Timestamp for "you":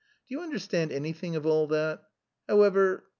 0.35-0.41